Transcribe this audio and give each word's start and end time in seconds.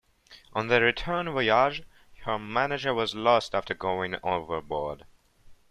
On 0.53 0.65
the 0.67 0.81
return 0.81 1.27
voyage 1.31 1.83
her 2.25 2.39
manager 2.39 2.91
was 2.91 3.13
lost 3.13 3.53
after 3.53 3.75
going 3.75 4.15
overboard. 4.23 5.05